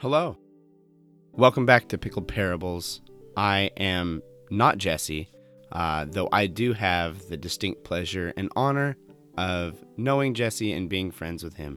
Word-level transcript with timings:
Hello. 0.00 0.38
Welcome 1.32 1.66
back 1.66 1.88
to 1.88 1.98
Pickled 1.98 2.26
Parables. 2.26 3.02
I 3.36 3.70
am 3.76 4.22
not 4.50 4.78
Jesse, 4.78 5.28
uh, 5.72 6.06
though 6.08 6.30
I 6.32 6.46
do 6.46 6.72
have 6.72 7.28
the 7.28 7.36
distinct 7.36 7.84
pleasure 7.84 8.32
and 8.34 8.50
honor 8.56 8.96
of 9.36 9.76
knowing 9.98 10.32
Jesse 10.32 10.72
and 10.72 10.88
being 10.88 11.10
friends 11.10 11.44
with 11.44 11.56
him. 11.56 11.76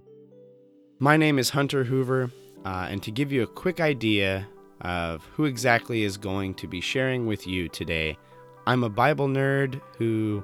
My 1.00 1.18
name 1.18 1.38
is 1.38 1.50
Hunter 1.50 1.84
Hoover, 1.84 2.32
uh, 2.64 2.88
and 2.90 3.04
to 3.04 3.12
give 3.12 3.34
you 3.34 3.44
a 3.44 3.48
quick 3.48 3.82
idea 3.82 4.48
of 4.80 5.26
who 5.34 5.44
exactly 5.44 6.04
is 6.04 6.16
going 6.16 6.54
to 6.54 6.68
be 6.68 6.80
sharing 6.80 7.26
with 7.26 7.46
you 7.46 7.68
today, 7.68 8.18
I'm 8.66 8.86
a 8.86 8.90
Bible 8.90 9.28
nerd 9.28 9.82
who 9.98 10.42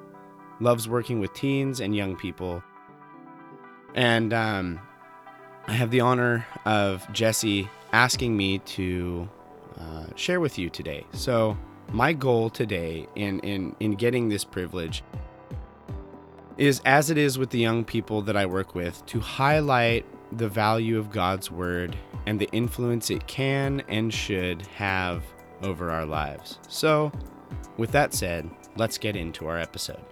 loves 0.60 0.86
working 0.86 1.18
with 1.18 1.32
teens 1.32 1.80
and 1.80 1.96
young 1.96 2.14
people. 2.14 2.62
And 3.94 4.34
um, 4.34 4.80
I 5.66 5.72
have 5.72 5.90
the 5.90 6.00
honor 6.00 6.46
of 6.64 7.10
Jesse 7.12 7.68
asking 7.92 8.36
me 8.36 8.58
to 8.58 9.28
uh, 9.78 10.06
share 10.16 10.40
with 10.40 10.58
you 10.58 10.70
today. 10.70 11.06
So, 11.12 11.56
my 11.92 12.12
goal 12.12 12.50
today 12.50 13.06
in, 13.16 13.40
in, 13.40 13.74
in 13.80 13.92
getting 13.92 14.28
this 14.28 14.44
privilege 14.44 15.02
is, 16.56 16.80
as 16.84 17.10
it 17.10 17.18
is 17.18 17.38
with 17.38 17.50
the 17.50 17.58
young 17.58 17.84
people 17.84 18.22
that 18.22 18.36
I 18.36 18.46
work 18.46 18.74
with, 18.74 19.04
to 19.06 19.20
highlight 19.20 20.04
the 20.36 20.48
value 20.48 20.98
of 20.98 21.10
God's 21.10 21.50
Word 21.50 21.96
and 22.26 22.38
the 22.38 22.48
influence 22.52 23.10
it 23.10 23.26
can 23.26 23.82
and 23.88 24.12
should 24.12 24.62
have 24.66 25.24
over 25.62 25.90
our 25.90 26.06
lives. 26.06 26.58
So, 26.68 27.10
with 27.76 27.90
that 27.92 28.14
said, 28.14 28.48
let's 28.76 28.98
get 28.98 29.16
into 29.16 29.46
our 29.46 29.58
episode. 29.58 30.04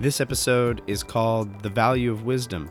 This 0.00 0.20
episode 0.20 0.82
is 0.86 1.02
called 1.02 1.62
The 1.62 1.70
Value 1.70 2.12
of 2.12 2.24
Wisdom. 2.24 2.70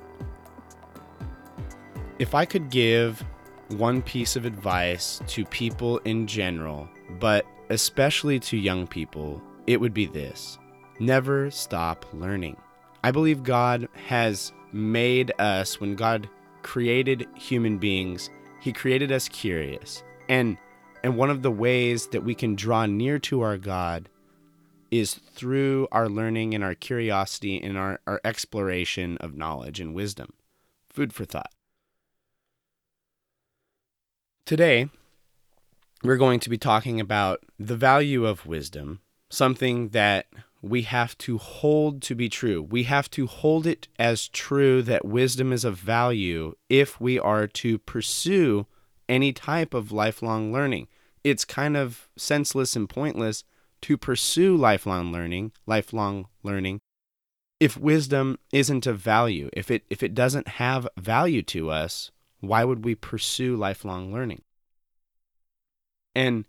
If 2.20 2.34
I 2.34 2.46
could 2.46 2.72
give 2.72 3.24
one 3.70 4.02
piece 4.02 4.36
of 4.36 4.46
advice 4.46 5.22
to 5.28 5.46
people 5.46 6.00
in 6.00 6.26
general, 6.26 6.90
but 7.20 7.46
especially 7.70 8.40
to 8.40 8.58
young 8.58 8.88
people, 8.88 9.40
it 9.68 9.80
would 9.80 9.94
be 9.94 10.08
this 10.08 10.58
never 11.00 11.52
stop 11.52 12.08
learning. 12.14 12.58
I 13.04 13.12
believe 13.12 13.44
God 13.44 13.88
has 14.08 14.52
made 14.72 15.32
us, 15.38 15.80
when 15.80 15.96
God 15.96 16.28
created 16.64 17.28
human 17.36 17.78
beings, 17.78 18.32
He 18.62 18.74
created 18.74 19.12
us 19.12 19.30
curious. 19.30 20.02
And, 20.28 20.58
and 21.04 21.18
one 21.18 21.30
of 21.30 21.44
the 21.44 21.52
ways 21.52 22.08
that 22.08 22.24
we 22.24 22.34
can 22.34 22.56
draw 22.56 22.88
near 22.88 23.20
to 23.20 23.42
our 23.42 23.60
God 23.60 24.10
is 24.90 25.14
through 25.14 25.88
our 25.92 26.10
learning 26.10 26.56
and 26.56 26.64
our 26.64 26.74
curiosity 26.74 27.62
and 27.62 27.78
our, 27.78 28.00
our 28.08 28.20
exploration 28.26 29.18
of 29.18 29.36
knowledge 29.36 29.80
and 29.80 29.94
wisdom. 29.94 30.34
Food 30.90 31.14
for 31.14 31.24
thought. 31.24 31.52
Today, 34.48 34.88
we're 36.06 36.16
going 36.16 36.40
to 36.40 36.50
be 36.50 36.58
talking 36.58 37.02
about 37.02 37.44
the 37.60 37.76
value 37.76 38.26
of 38.26 38.46
wisdom, 38.46 39.02
something 39.30 39.90
that 39.90 40.28
we 40.62 40.84
have 40.84 41.18
to 41.18 41.38
hold 41.38 42.02
to 42.04 42.16
be 42.16 42.30
true. 42.30 42.62
We 42.62 42.84
have 42.84 43.12
to 43.12 43.28
hold 43.28 43.68
it 43.68 43.90
as 44.00 44.30
true 44.30 44.82
that 44.84 45.04
wisdom 45.04 45.52
is 45.52 45.66
of 45.66 45.78
value 45.78 46.56
if 46.70 47.02
we 47.02 47.20
are 47.20 47.46
to 47.46 47.78
pursue 47.78 48.68
any 49.10 49.34
type 49.34 49.74
of 49.74 49.92
lifelong 49.92 50.54
learning. 50.54 50.88
It's 51.26 51.44
kind 51.44 51.76
of 51.76 52.08
senseless 52.16 52.78
and 52.78 52.88
pointless 52.88 53.44
to 53.82 53.98
pursue 53.98 54.56
lifelong 54.56 55.12
learning, 55.12 55.52
lifelong 55.66 56.30
learning 56.42 56.80
if 57.60 57.76
wisdom 57.76 58.40
isn't 58.54 58.88
of 58.88 58.98
value. 58.98 59.50
If 59.52 59.70
it 59.70 59.84
if 59.90 60.02
it 60.04 60.14
doesn't 60.14 60.48
have 60.48 60.88
value 60.96 61.42
to 61.44 61.70
us, 61.70 62.12
why 62.40 62.64
would 62.64 62.86
we 62.86 62.96
pursue 62.96 63.56
lifelong 63.56 64.14
learning? 64.14 64.42
And 66.16 66.46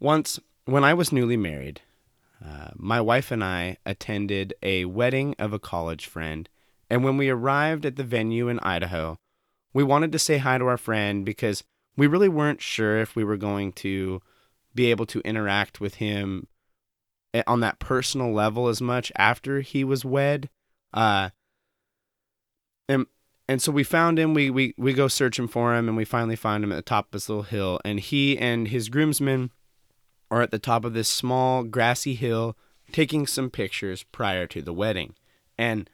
once, 0.00 0.38
when 0.66 0.84
I 0.84 0.94
was 0.94 1.12
newly 1.12 1.36
married, 1.36 1.80
uh, 2.44 2.68
my 2.76 3.00
wife 3.00 3.30
and 3.30 3.42
I 3.42 3.78
attended 3.86 4.54
a 4.62 4.84
wedding 4.84 5.34
of 5.38 5.52
a 5.52 5.58
college 5.58 6.06
friend. 6.06 6.48
And 6.90 7.02
when 7.02 7.16
we 7.16 7.30
arrived 7.30 7.86
at 7.86 7.96
the 7.96 8.04
venue 8.04 8.48
in 8.48 8.60
Idaho, 8.60 9.18
we 9.72 9.82
wanted 9.82 10.12
to 10.12 10.18
say 10.18 10.38
hi 10.38 10.58
to 10.58 10.66
our 10.66 10.76
friend 10.76 11.24
because 11.24 11.64
we 11.96 12.06
really 12.06 12.28
weren't 12.28 12.60
sure 12.60 13.00
if 13.00 13.16
we 13.16 13.24
were 13.24 13.36
going 13.36 13.72
to 13.72 14.20
be 14.74 14.90
able 14.90 15.06
to 15.06 15.20
interact 15.20 15.80
with 15.80 15.96
him 15.96 16.46
eh, 17.32 17.42
on 17.46 17.60
that 17.60 17.78
personal 17.78 18.32
level 18.32 18.68
as 18.68 18.80
much 18.80 19.10
after 19.16 19.60
he 19.60 19.84
was 19.84 20.04
wed. 20.04 20.50
Uh, 20.92 21.30
and 22.88 23.06
and 23.48 23.60
so 23.60 23.72
we 23.72 23.84
found 23.84 24.18
him. 24.18 24.34
We, 24.34 24.50
we 24.50 24.74
we 24.76 24.92
go 24.92 25.08
searching 25.08 25.48
for 25.48 25.74
him, 25.74 25.88
and 25.88 25.96
we 25.96 26.04
finally 26.04 26.36
find 26.36 26.64
him 26.64 26.72
at 26.72 26.76
the 26.76 26.82
top 26.82 27.06
of 27.06 27.10
this 27.12 27.28
little 27.28 27.44
hill. 27.44 27.80
And 27.84 28.00
he 28.00 28.38
and 28.38 28.68
his 28.68 28.88
groomsmen 28.88 29.50
are 30.30 30.42
at 30.42 30.50
the 30.50 30.58
top 30.58 30.84
of 30.84 30.94
this 30.94 31.08
small 31.08 31.62
grassy 31.64 32.14
hill, 32.14 32.56
taking 32.92 33.26
some 33.26 33.50
pictures 33.50 34.02
prior 34.02 34.46
to 34.48 34.62
the 34.62 34.72
wedding. 34.72 35.14
And 35.58 35.88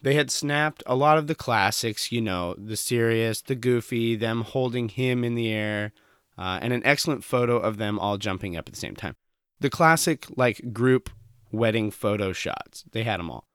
they 0.00 0.14
had 0.14 0.30
snapped 0.30 0.82
a 0.86 0.96
lot 0.96 1.18
of 1.18 1.26
the 1.28 1.34
classics, 1.34 2.10
you 2.10 2.20
know, 2.20 2.54
the 2.58 2.76
serious, 2.76 3.40
the 3.40 3.54
goofy, 3.54 4.16
them 4.16 4.42
holding 4.42 4.88
him 4.88 5.22
in 5.22 5.36
the 5.36 5.50
air, 5.52 5.92
uh, 6.36 6.58
and 6.60 6.72
an 6.72 6.82
excellent 6.84 7.22
photo 7.22 7.56
of 7.56 7.76
them 7.76 7.98
all 7.98 8.18
jumping 8.18 8.56
up 8.56 8.68
at 8.68 8.74
the 8.74 8.80
same 8.80 8.96
time. 8.96 9.14
The 9.60 9.70
classic, 9.70 10.26
like, 10.36 10.72
group 10.72 11.08
wedding 11.52 11.92
photo 11.92 12.32
shots. 12.32 12.84
They 12.90 13.04
had 13.04 13.20
them 13.20 13.30
all. 13.30 13.46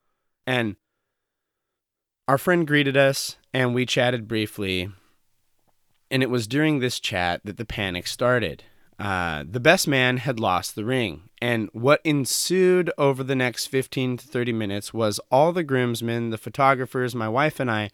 And 0.45 0.77
our 2.27 2.37
friend 2.37 2.67
greeted 2.67 2.97
us 2.97 3.37
and 3.53 3.73
we 3.73 3.85
chatted 3.85 4.27
briefly. 4.27 4.91
And 6.11 6.21
it 6.23 6.29
was 6.29 6.47
during 6.47 6.79
this 6.79 6.99
chat 6.99 7.41
that 7.45 7.57
the 7.57 7.65
panic 7.65 8.07
started. 8.07 8.63
Uh, 8.99 9.43
the 9.49 9.59
best 9.59 9.87
man 9.87 10.17
had 10.17 10.39
lost 10.39 10.75
the 10.75 10.85
ring. 10.85 11.29
And 11.41 11.69
what 11.71 12.01
ensued 12.03 12.91
over 12.97 13.23
the 13.23 13.35
next 13.35 13.67
15 13.67 14.17
to 14.17 14.27
30 14.27 14.53
minutes 14.53 14.93
was 14.93 15.19
all 15.31 15.51
the 15.51 15.63
groomsmen, 15.63 16.31
the 16.31 16.37
photographers, 16.37 17.13
my 17.13 17.29
wife, 17.29 17.59
and 17.59 17.69
I 17.69 17.91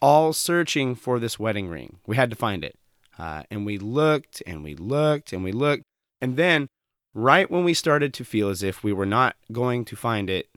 all 0.00 0.32
searching 0.32 0.94
for 0.94 1.18
this 1.18 1.38
wedding 1.38 1.68
ring. 1.68 1.98
We 2.06 2.16
had 2.16 2.30
to 2.30 2.36
find 2.36 2.64
it. 2.64 2.76
Uh, 3.18 3.42
and 3.50 3.64
we 3.64 3.78
looked 3.78 4.42
and 4.46 4.62
we 4.62 4.74
looked 4.74 5.32
and 5.32 5.42
we 5.44 5.52
looked. 5.52 5.82
And 6.20 6.36
then, 6.36 6.68
right 7.14 7.50
when 7.50 7.64
we 7.64 7.74
started 7.74 8.12
to 8.14 8.24
feel 8.24 8.48
as 8.48 8.62
if 8.62 8.82
we 8.82 8.92
were 8.92 9.06
not 9.06 9.36
going 9.52 9.84
to 9.86 9.96
find 9.96 10.28
it, 10.28 10.48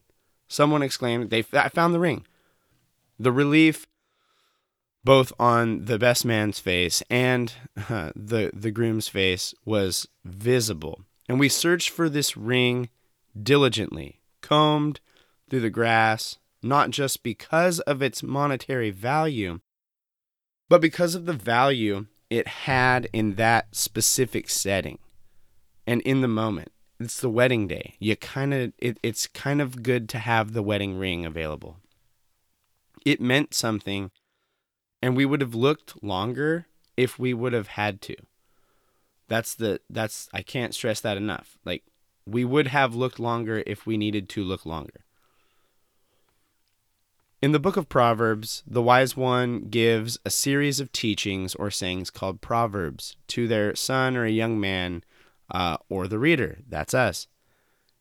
someone 0.48 0.82
exclaimed, 0.82 1.30
They 1.30 1.44
I 1.54 1.70
found 1.70 1.94
the 1.94 2.00
ring. 2.00 2.26
The 3.20 3.32
relief, 3.34 3.86
both 5.04 5.34
on 5.38 5.86
the 5.86 6.00
best 6.00 6.24
man's 6.24 6.60
face 6.60 7.04
and 7.10 7.54
uh, 7.90 8.12
the, 8.16 8.52
the 8.54 8.72
groom's 8.72 9.10
face, 9.10 9.54
was 9.66 10.08
visible. 10.24 11.02
And 11.28 11.40
we 11.40 11.50
searched 11.50 11.90
for 11.90 12.10
this 12.10 12.38
ring 12.38 12.90
diligently, 13.42 14.22
combed 14.42 15.00
through 15.50 15.60
the 15.60 15.70
grass, 15.70 16.38
not 16.64 16.92
just 16.92 17.22
because 17.22 17.80
of 17.82 18.02
its 18.02 18.24
monetary 18.24 18.90
value, 18.90 19.60
but 20.70 20.82
because 20.82 21.16
of 21.16 21.26
the 21.26 21.34
value 21.34 22.06
it 22.30 22.48
had 22.48 23.10
in 23.12 23.36
that 23.36 23.76
specific 23.76 24.50
setting 24.50 25.00
and 25.86 26.02
in 26.02 26.22
the 26.22 26.28
moment. 26.28 26.72
It's 27.00 27.20
the 27.20 27.30
wedding 27.30 27.68
day. 27.68 27.96
You 28.00 28.16
kind 28.16 28.54
of 28.54 28.74
it, 28.78 29.00
it's 29.02 29.26
kind 29.28 29.62
of 29.62 29.84
good 29.84 30.10
to 30.10 30.20
have 30.20 30.54
the 30.54 30.62
wedding 30.62 30.98
ring 30.98 31.26
available 31.26 31.78
it 33.06 33.22
meant 33.22 33.54
something 33.54 34.12
and 35.02 35.16
we 35.16 35.26
would 35.26 35.42
have 35.42 35.56
looked 35.56 36.04
longer 36.04 36.68
if 36.98 37.18
we 37.18 37.34
would 37.34 37.54
have 37.54 37.68
had 37.68 38.02
to. 38.02 38.16
That's 39.28 39.54
the 39.54 39.80
that's 39.90 40.28
i 40.34 40.42
can't 40.42 40.74
stress 40.74 41.00
that 41.02 41.18
enough. 41.18 41.58
Like 41.64 41.84
we 42.26 42.44
would 42.44 42.68
have 42.68 42.96
looked 42.96 43.20
longer 43.20 43.64
if 43.66 43.86
we 43.86 43.98
needed 43.98 44.28
to 44.30 44.44
look 44.44 44.66
longer. 44.66 45.06
In 47.42 47.54
the 47.54 47.60
book 47.60 47.78
of 47.78 47.88
proverbs 47.88 48.64
the 48.68 48.82
wise 48.82 49.16
one 49.16 49.62
gives 49.70 50.18
a 50.26 50.30
series 50.30 50.80
of 50.80 50.92
teachings 50.92 51.56
or 51.56 51.72
sayings 51.72 52.10
called 52.10 52.42
proverbs 52.42 53.16
to 53.28 53.48
their 53.48 53.76
son 53.76 54.18
or 54.18 54.26
a 54.26 54.32
young 54.32 54.60
man 54.60 55.04
uh, 55.52 55.78
or 55.90 56.08
the 56.08 56.20
reader. 56.20 56.60
That's 56.68 56.94
us. 56.94 57.28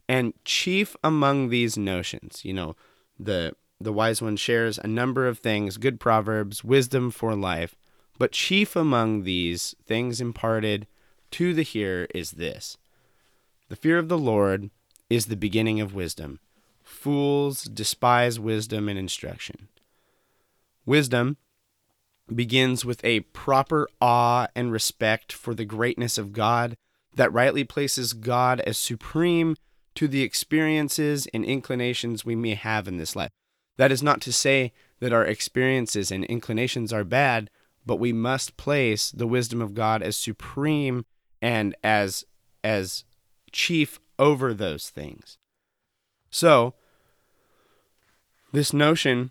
And 0.08 0.32
chief 0.44 0.96
among 1.04 1.50
these 1.50 1.78
notions 1.78 2.44
you 2.44 2.54
know 2.54 2.74
the 3.20 3.54
the 3.80 3.92
wise 3.92 4.20
one 4.20 4.36
shares 4.36 4.78
a 4.78 4.86
number 4.86 5.26
of 5.26 5.38
things, 5.38 5.76
good 5.76 6.00
proverbs, 6.00 6.64
wisdom 6.64 7.10
for 7.10 7.34
life, 7.34 7.76
but 8.18 8.32
chief 8.32 8.74
among 8.74 9.22
these 9.22 9.74
things 9.84 10.20
imparted 10.20 10.86
to 11.30 11.54
the 11.54 11.62
hearer 11.62 12.06
is 12.14 12.32
this 12.32 12.76
The 13.68 13.76
fear 13.76 13.98
of 13.98 14.08
the 14.08 14.18
Lord 14.18 14.70
is 15.08 15.26
the 15.26 15.36
beginning 15.36 15.80
of 15.80 15.94
wisdom. 15.94 16.40
Fools 16.82 17.64
despise 17.64 18.40
wisdom 18.40 18.88
and 18.88 18.98
instruction. 18.98 19.68
Wisdom 20.84 21.36
begins 22.34 22.84
with 22.84 23.04
a 23.04 23.20
proper 23.20 23.88
awe 24.00 24.48
and 24.54 24.72
respect 24.72 25.32
for 25.32 25.54
the 25.54 25.64
greatness 25.64 26.18
of 26.18 26.32
God 26.32 26.76
that 27.14 27.32
rightly 27.32 27.64
places 27.64 28.12
God 28.12 28.60
as 28.60 28.76
supreme 28.78 29.56
to 29.94 30.08
the 30.08 30.22
experiences 30.22 31.26
and 31.32 31.44
inclinations 31.44 32.24
we 32.24 32.36
may 32.36 32.54
have 32.54 32.88
in 32.88 32.96
this 32.96 33.16
life. 33.16 33.30
That 33.78 33.90
is 33.90 34.02
not 34.02 34.20
to 34.22 34.32
say 34.32 34.72
that 35.00 35.12
our 35.12 35.24
experiences 35.24 36.10
and 36.10 36.24
inclinations 36.26 36.92
are 36.92 37.04
bad, 37.04 37.48
but 37.86 37.96
we 37.96 38.12
must 38.12 38.58
place 38.58 39.10
the 39.10 39.26
wisdom 39.26 39.62
of 39.62 39.74
God 39.74 40.02
as 40.02 40.16
supreme 40.16 41.06
and 41.40 41.74
as 41.82 42.24
as 42.62 43.04
chief 43.50 43.98
over 44.18 44.52
those 44.52 44.90
things. 44.90 45.38
So, 46.30 46.74
this 48.52 48.72
notion 48.72 49.30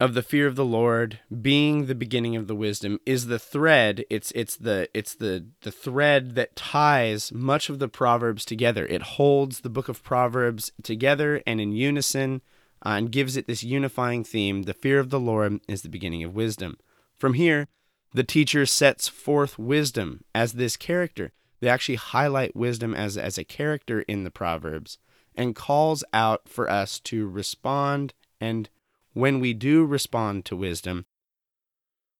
of 0.00 0.14
the 0.14 0.22
fear 0.22 0.46
of 0.46 0.56
the 0.56 0.64
Lord 0.64 1.20
being 1.40 1.86
the 1.86 1.94
beginning 1.94 2.36
of 2.36 2.46
the 2.46 2.54
wisdom 2.54 2.98
is 3.04 3.26
the 3.26 3.38
thread. 3.38 4.04
It's 4.10 4.30
it's 4.32 4.56
the 4.56 4.88
it's 4.94 5.14
the 5.14 5.46
the 5.62 5.72
thread 5.72 6.34
that 6.34 6.56
ties 6.56 7.32
much 7.32 7.68
of 7.68 7.78
the 7.78 7.88
proverbs 7.88 8.44
together. 8.44 8.86
It 8.86 9.02
holds 9.02 9.60
the 9.60 9.70
book 9.70 9.88
of 9.88 10.02
Proverbs 10.02 10.72
together 10.82 11.42
and 11.46 11.60
in 11.60 11.72
unison, 11.72 12.42
uh, 12.84 12.90
and 12.90 13.12
gives 13.12 13.36
it 13.36 13.46
this 13.46 13.62
unifying 13.62 14.24
theme. 14.24 14.62
The 14.62 14.74
fear 14.74 14.98
of 14.98 15.10
the 15.10 15.20
Lord 15.20 15.60
is 15.68 15.82
the 15.82 15.88
beginning 15.88 16.22
of 16.24 16.34
wisdom. 16.34 16.78
From 17.16 17.34
here, 17.34 17.68
the 18.12 18.24
teacher 18.24 18.66
sets 18.66 19.08
forth 19.08 19.58
wisdom 19.58 20.24
as 20.34 20.52
this 20.52 20.76
character. 20.76 21.32
They 21.60 21.68
actually 21.68 21.96
highlight 21.96 22.54
wisdom 22.54 22.94
as 22.94 23.16
as 23.16 23.38
a 23.38 23.44
character 23.44 24.02
in 24.02 24.24
the 24.24 24.30
proverbs 24.30 24.98
and 25.34 25.56
calls 25.56 26.04
out 26.12 26.48
for 26.48 26.70
us 26.70 27.00
to 27.00 27.26
respond 27.26 28.14
and 28.40 28.68
when 29.14 29.38
we 29.38 29.54
do 29.54 29.84
respond 29.84 30.44
to 30.44 30.56
wisdom, 30.56 31.06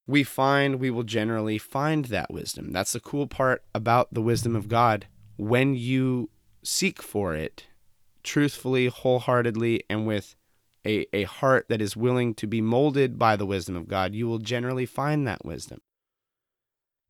we 0.07 0.23
find 0.23 0.79
we 0.79 0.89
will 0.89 1.03
generally 1.03 1.57
find 1.57 2.05
that 2.05 2.31
wisdom. 2.31 2.71
That's 2.71 2.93
the 2.93 2.99
cool 2.99 3.27
part 3.27 3.63
about 3.73 4.13
the 4.13 4.21
wisdom 4.21 4.55
of 4.55 4.69
God. 4.69 5.07
When 5.37 5.75
you 5.75 6.29
seek 6.63 7.01
for 7.01 7.35
it 7.35 7.67
truthfully, 8.23 8.87
wholeheartedly, 8.87 9.83
and 9.89 10.07
with 10.07 10.35
a, 10.85 11.05
a 11.13 11.23
heart 11.23 11.67
that 11.69 11.81
is 11.81 11.97
willing 11.97 12.33
to 12.35 12.47
be 12.47 12.61
molded 12.61 13.17
by 13.17 13.35
the 13.35 13.45
wisdom 13.45 13.75
of 13.75 13.87
God, 13.87 14.13
you 14.13 14.27
will 14.27 14.39
generally 14.39 14.85
find 14.85 15.27
that 15.27 15.45
wisdom. 15.45 15.81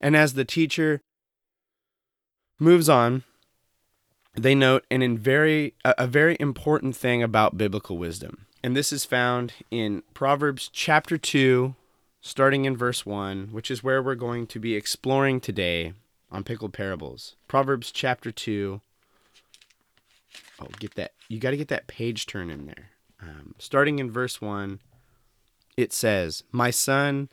And 0.02 0.16
as 0.16 0.34
the 0.34 0.46
teacher 0.46 1.02
moves 2.60 2.90
on, 2.90 3.24
they 4.36 4.56
note 4.56 4.86
an 4.92 5.02
in 5.02 5.18
very 5.18 5.74
a, 5.86 6.08
very 6.08 6.36
important 6.40 6.96
thing 6.96 7.24
about 7.24 7.58
biblical 7.58 7.98
wisdom 7.98 8.46
and 8.66 8.76
this 8.76 8.92
is 8.92 9.06
found 9.06 9.54
in 9.70 10.02
Proverbs 10.16 10.72
chapter 10.74 11.20
2, 11.20 11.76
starting 12.20 12.66
in 12.66 12.76
verse 12.76 13.06
1, 13.06 13.50
which 13.52 13.70
is 13.70 13.84
where 13.84 14.02
we're 14.02 14.16
going 14.16 14.48
to 14.48 14.60
be 14.60 14.74
exploring 14.74 15.40
today 15.40 15.94
on 16.32 16.44
Pickled 16.44 16.74
Parables. 16.74 17.36
Proverbs 17.48 17.92
chapter 17.92 18.32
2. 18.32 18.82
Oh, 20.60 20.68
get 20.80 20.96
that. 20.96 21.12
You 21.30 21.40
got 21.40 21.52
to 21.52 21.58
get 21.58 21.68
that 21.68 21.86
page 21.86 22.26
turn 22.26 22.50
in 22.50 22.66
there. 22.66 22.90
Um, 23.28 23.56
starting 23.58 24.00
in 24.00 24.12
verse 24.12 24.42
1, 24.42 24.80
it 25.78 25.92
says, 25.92 26.44
My 26.52 26.70
son, 26.70 27.30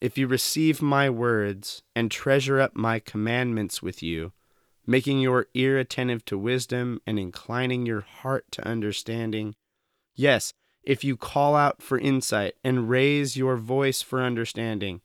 if 0.00 0.18
you 0.18 0.26
receive 0.26 0.82
my 0.82 1.08
words 1.08 1.82
and 1.94 2.10
treasure 2.10 2.60
up 2.60 2.74
my 2.74 2.98
commandments 2.98 3.82
with 3.82 4.02
you, 4.02 4.32
making 4.86 5.20
your 5.20 5.46
ear 5.54 5.78
attentive 5.78 6.24
to 6.24 6.38
wisdom 6.38 7.00
and 7.06 7.18
inclining 7.18 7.86
your 7.86 8.00
heart 8.00 8.46
to 8.52 8.66
understanding, 8.66 9.54
yes, 10.14 10.54
if 10.82 11.04
you 11.04 11.16
call 11.16 11.54
out 11.54 11.82
for 11.82 11.98
insight 11.98 12.54
and 12.64 12.88
raise 12.88 13.36
your 13.36 13.56
voice 13.56 14.00
for 14.02 14.22
understanding, 14.22 15.00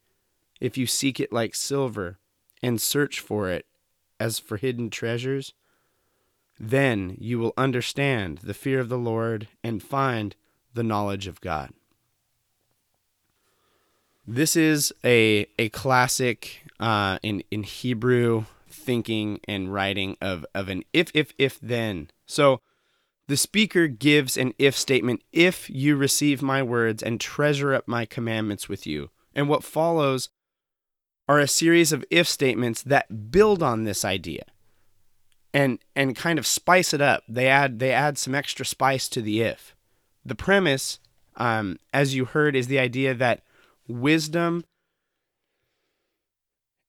if 0.62 0.78
you 0.78 0.88
seek 0.88 1.20
it 1.20 1.34
like 1.34 1.56
silver 1.56 2.20
and 2.62 2.80
search 2.82 3.20
for 3.20 3.50
it 3.50 3.66
as 4.20 4.40
for 4.40 4.58
hidden 4.58 4.90
treasures, 4.90 5.54
then 6.60 7.16
you 7.20 7.40
will 7.40 7.54
understand 7.58 8.40
the 8.40 8.54
fear 8.54 8.80
of 8.80 8.90
the 8.90 8.98
Lord 8.98 9.48
and 9.64 9.82
find 9.82 10.36
the 10.74 10.84
knowledge 10.84 11.28
of 11.28 11.42
God. 11.42 11.72
This 14.26 14.56
is 14.56 14.94
a, 15.04 15.48
a 15.60 15.70
classic 15.70 16.64
uh, 16.80 17.20
in, 17.22 17.44
in 17.52 17.64
Hebrew 17.64 18.46
thinking 18.70 19.40
and 19.48 19.74
writing 19.74 20.18
of, 20.22 20.46
of 20.56 20.70
an 20.70 20.84
if, 20.94 21.12
if, 21.14 21.34
if, 21.38 21.60
then. 21.60 22.10
So, 22.26 22.62
the 23.28 23.38
speaker 23.38 23.88
gives 23.88 24.36
an 24.36 24.54
if 24.60 24.76
statement 24.76 25.24
if 25.32 25.70
you 25.70 25.96
receive 25.96 26.42
my 26.42 26.62
words 26.62 27.02
and 27.02 27.22
treasure 27.22 27.74
up 27.74 27.88
my 27.88 28.06
commandments 28.06 28.68
with 28.68 28.86
you. 28.86 29.12
And 29.34 29.48
what 29.48 29.64
follows 29.64 30.30
are 31.28 31.40
a 31.40 31.48
series 31.48 31.94
of 31.94 32.04
if 32.10 32.28
statements 32.28 32.82
that 32.84 33.32
build 33.32 33.64
on 33.64 33.86
this 33.86 34.04
idea 34.04 34.44
and 35.54 35.80
and 35.96 36.16
kind 36.16 36.40
of 36.40 36.48
spice 36.48 36.94
it 36.94 37.02
up. 37.02 37.24
They 37.28 37.48
add 37.48 37.80
they 37.80 37.92
add 37.92 38.18
some 38.18 38.36
extra 38.36 38.66
spice 38.66 39.08
to 39.10 39.22
the 39.22 39.42
if. 39.42 39.76
The 40.26 40.36
premise, 40.36 41.00
um, 41.36 41.78
as 41.94 42.16
you 42.16 42.26
heard, 42.26 42.56
is 42.56 42.68
the 42.68 42.80
idea 42.80 43.14
that 43.14 43.44
wisdom 43.88 44.64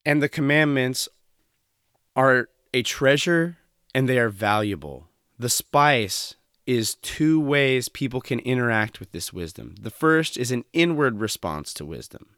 and 0.04 0.22
the 0.22 0.28
commandments 0.28 1.08
are 2.14 2.48
a 2.72 2.82
treasure 2.82 3.58
and 3.94 4.08
they 4.08 4.18
are 4.18 4.28
valuable 4.28 5.08
the 5.38 5.48
spice 5.48 6.36
is 6.66 6.94
two 6.96 7.40
ways 7.40 7.88
people 7.88 8.20
can 8.20 8.38
interact 8.40 9.00
with 9.00 9.12
this 9.12 9.32
wisdom. 9.32 9.74
The 9.80 9.90
first 9.90 10.36
is 10.36 10.50
an 10.50 10.64
inward 10.72 11.20
response 11.20 11.74
to 11.74 11.84
wisdom. 11.84 12.28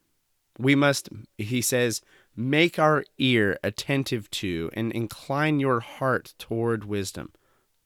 We 0.59 0.75
must, 0.75 1.09
he 1.39 1.61
says, 1.61 2.01
make 2.37 2.79
our 2.79 3.05
ear 3.19 3.59
attentive 3.63 4.31
to 4.31 4.71
and 4.75 4.93
incline 4.93 5.59
your 5.59 5.81
heart 5.81 6.35
toward 6.39 6.85
wisdom. 6.85 7.33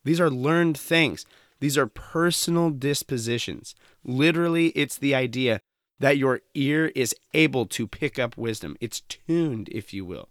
These 0.05 0.20
are 0.20 0.31
learned 0.31 0.79
things, 0.79 1.25
these 1.61 1.79
are 1.79 1.87
personal 1.87 2.70
dispositions. 2.70 3.75
Literally, 4.02 4.69
it's 4.69 4.99
the 4.99 5.14
idea 5.14 5.61
that 5.99 6.17
your 6.17 6.41
ear 6.55 6.91
is 6.97 7.14
able 7.35 7.67
to 7.67 7.87
pick 7.87 8.19
up 8.19 8.37
wisdom, 8.37 8.76
it's 8.81 9.00
tuned, 9.02 9.69
if 9.70 9.93
you 9.93 10.05
will. 10.05 10.29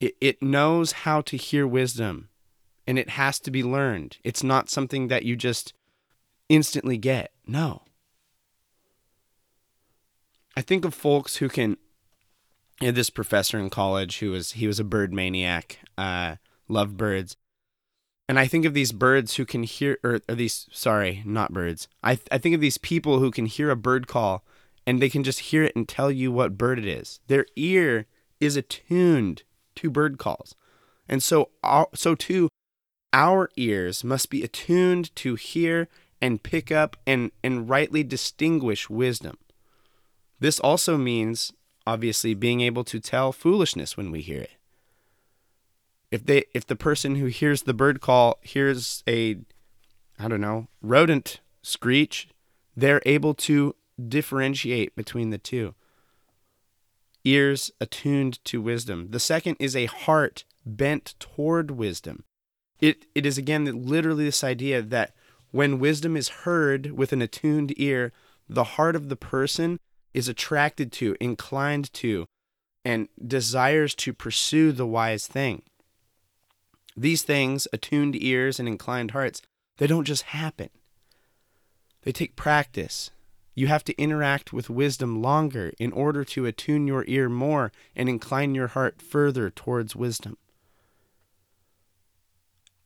It, 0.00 0.16
it 0.20 0.42
knows 0.42 0.92
how 0.92 1.20
to 1.22 1.36
hear 1.36 1.66
wisdom 1.66 2.28
and 2.86 2.98
it 2.98 3.10
has 3.10 3.38
to 3.40 3.50
be 3.50 3.62
learned. 3.62 4.18
It's 4.24 4.42
not 4.42 4.68
something 4.68 5.08
that 5.08 5.24
you 5.24 5.36
just 5.36 5.72
instantly 6.48 6.98
get. 6.98 7.30
No. 7.46 7.82
I 10.56 10.60
think 10.60 10.84
of 10.84 10.94
folks 10.94 11.36
who 11.36 11.48
can. 11.48 11.76
You 12.80 12.88
know, 12.88 12.92
this 12.92 13.10
professor 13.10 13.60
in 13.60 13.70
college 13.70 14.18
who 14.18 14.32
was 14.32 14.52
he 14.52 14.66
was 14.66 14.80
a 14.80 14.84
bird 14.84 15.12
maniac, 15.12 15.78
uh, 15.96 16.36
loved 16.66 16.96
birds, 16.96 17.36
and 18.28 18.40
I 18.40 18.48
think 18.48 18.64
of 18.64 18.74
these 18.74 18.90
birds 18.90 19.36
who 19.36 19.44
can 19.44 19.62
hear, 19.62 19.98
or, 20.02 20.20
or 20.28 20.34
these 20.34 20.66
sorry, 20.72 21.22
not 21.24 21.52
birds. 21.52 21.86
I 22.02 22.18
I 22.32 22.38
think 22.38 22.56
of 22.56 22.60
these 22.60 22.78
people 22.78 23.20
who 23.20 23.30
can 23.30 23.46
hear 23.46 23.70
a 23.70 23.76
bird 23.76 24.08
call, 24.08 24.44
and 24.86 25.00
they 25.00 25.10
can 25.10 25.22
just 25.22 25.40
hear 25.40 25.62
it 25.62 25.76
and 25.76 25.88
tell 25.88 26.10
you 26.10 26.32
what 26.32 26.58
bird 26.58 26.78
it 26.78 26.86
is. 26.86 27.20
Their 27.28 27.46
ear 27.54 28.06
is 28.40 28.56
attuned 28.56 29.44
to 29.76 29.90
bird 29.90 30.18
calls. 30.18 30.54
And 31.08 31.22
so, 31.22 31.50
so 31.94 32.14
too, 32.14 32.48
our 33.12 33.50
ears 33.56 34.02
must 34.02 34.30
be 34.30 34.42
attuned 34.42 35.14
to 35.16 35.34
hear 35.34 35.88
and 36.20 36.42
pick 36.42 36.72
up 36.72 36.96
and, 37.06 37.30
and 37.42 37.68
rightly 37.68 38.02
distinguish 38.02 38.88
wisdom. 38.88 39.38
This 40.42 40.58
also 40.58 40.98
means, 40.98 41.52
obviously, 41.86 42.34
being 42.34 42.62
able 42.62 42.82
to 42.82 42.98
tell 42.98 43.30
foolishness 43.30 43.96
when 43.96 44.10
we 44.10 44.22
hear 44.22 44.40
it. 44.40 44.50
If 46.10 46.26
they 46.26 46.46
if 46.52 46.66
the 46.66 46.74
person 46.74 47.14
who 47.14 47.26
hears 47.26 47.62
the 47.62 47.72
bird 47.72 48.00
call 48.00 48.40
hears 48.42 49.04
a 49.06 49.36
I 50.18 50.26
don't 50.26 50.40
know, 50.40 50.66
rodent 50.82 51.38
screech, 51.62 52.26
they're 52.76 53.00
able 53.06 53.34
to 53.34 53.76
differentiate 54.08 54.96
between 54.96 55.30
the 55.30 55.38
two 55.38 55.76
ears 57.22 57.70
attuned 57.80 58.44
to 58.46 58.60
wisdom. 58.60 59.12
The 59.12 59.20
second 59.20 59.58
is 59.60 59.76
a 59.76 59.86
heart 59.86 60.42
bent 60.66 61.14
toward 61.20 61.70
wisdom. 61.70 62.24
It, 62.80 63.06
it 63.14 63.24
is 63.24 63.38
again 63.38 63.86
literally 63.86 64.24
this 64.24 64.42
idea 64.42 64.82
that 64.82 65.14
when 65.52 65.78
wisdom 65.78 66.16
is 66.16 66.42
heard 66.42 66.90
with 66.90 67.12
an 67.12 67.22
attuned 67.22 67.74
ear, 67.76 68.12
the 68.48 68.64
heart 68.74 68.96
of 68.96 69.08
the 69.08 69.14
person 69.14 69.78
is 70.14 70.28
attracted 70.28 70.92
to, 70.92 71.16
inclined 71.20 71.92
to, 71.94 72.26
and 72.84 73.08
desires 73.24 73.94
to 73.94 74.12
pursue 74.12 74.72
the 74.72 74.86
wise 74.86 75.26
thing. 75.26 75.62
These 76.96 77.22
things, 77.22 77.66
attuned 77.72 78.16
ears 78.22 78.58
and 78.58 78.68
inclined 78.68 79.12
hearts, 79.12 79.40
they 79.78 79.86
don't 79.86 80.04
just 80.04 80.24
happen. 80.24 80.68
They 82.02 82.12
take 82.12 82.36
practice, 82.36 83.10
you 83.54 83.66
have 83.66 83.84
to 83.84 84.00
interact 84.00 84.52
with 84.52 84.70
wisdom 84.70 85.20
longer 85.20 85.72
in 85.78 85.92
order 85.92 86.24
to 86.24 86.46
attune 86.46 86.86
your 86.86 87.04
ear 87.06 87.28
more 87.28 87.70
and 87.94 88.08
incline 88.08 88.54
your 88.54 88.68
heart 88.68 89.02
further 89.02 89.50
towards 89.50 89.94
wisdom. 89.94 90.38